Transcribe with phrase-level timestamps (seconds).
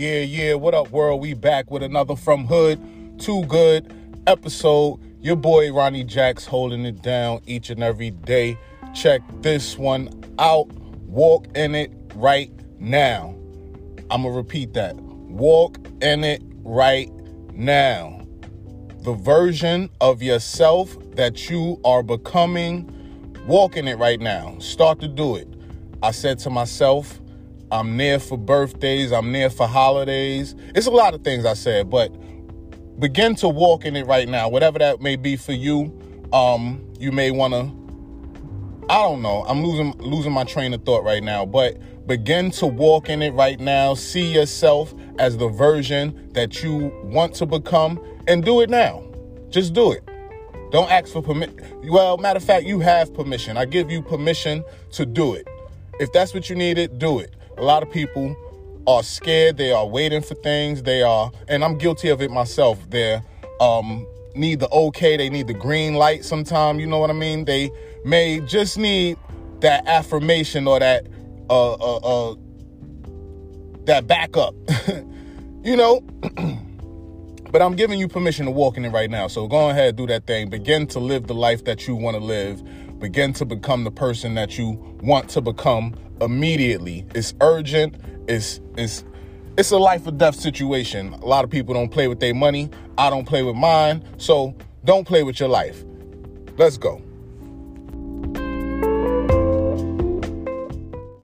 [0.00, 0.54] Yeah, yeah.
[0.54, 1.20] What up, world?
[1.20, 3.92] We back with another From Hood to Good
[4.26, 4.98] episode.
[5.20, 8.56] Your boy Ronnie Jacks holding it down each and every day.
[8.94, 10.08] Check this one
[10.38, 10.68] out.
[11.02, 13.34] Walk in it right now.
[14.10, 14.96] I'm going to repeat that.
[14.96, 17.12] Walk in it right
[17.52, 18.26] now.
[19.02, 22.90] The version of yourself that you are becoming,
[23.46, 24.58] walk in it right now.
[24.60, 25.46] Start to do it.
[26.02, 27.20] I said to myself,
[27.72, 30.54] I'm near for birthdays, I'm near for holidays.
[30.74, 32.08] It's a lot of things I said, but
[32.98, 35.96] begin to walk in it right now, whatever that may be for you.
[36.32, 37.80] Um, you may want to
[38.90, 39.44] I don't know.
[39.46, 41.76] I'm losing losing my train of thought right now, but
[42.08, 43.94] begin to walk in it right now.
[43.94, 49.04] See yourself as the version that you want to become and do it now.
[49.48, 50.02] Just do it.
[50.72, 51.56] Don't ask for permission.
[51.84, 53.56] Well, matter of fact, you have permission.
[53.56, 55.46] I give you permission to do it.
[56.00, 57.36] If that's what you needed, do it.
[57.60, 58.34] A lot of people
[58.86, 59.58] are scared.
[59.58, 60.82] They are waiting for things.
[60.82, 62.78] They are, and I'm guilty of it myself.
[62.88, 63.20] They
[63.60, 65.18] um, need the okay.
[65.18, 66.24] They need the green light.
[66.24, 67.44] Sometime, you know what I mean.
[67.44, 67.70] They
[68.02, 69.18] may just need
[69.60, 71.06] that affirmation or that
[71.50, 71.96] uh, uh,
[72.30, 72.34] uh
[73.84, 74.54] that backup.
[75.62, 76.00] you know.
[77.52, 79.26] but I'm giving you permission to walk in it right now.
[79.26, 80.48] So go ahead, do that thing.
[80.48, 82.62] Begin to live the life that you want to live.
[83.00, 87.06] Begin to become the person that you want to become immediately.
[87.14, 87.96] It's urgent.
[88.28, 89.04] It's it's
[89.56, 91.14] it's a life or death situation.
[91.14, 92.70] A lot of people don't play with their money.
[92.98, 94.04] I don't play with mine.
[94.18, 95.82] So don't play with your life.
[96.58, 97.02] Let's go.